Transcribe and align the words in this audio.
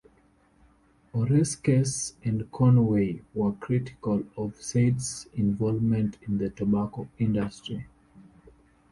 Oreskes 1.13 2.13
and 2.23 2.51
Conway 2.51 3.21
were 3.35 3.51
critical 3.51 4.23
of 4.35 4.59
Seitz's 4.59 5.27
involvement 5.35 6.17
in 6.23 6.39
the 6.39 6.49
tobacco 6.49 7.07
industry. 7.19 7.85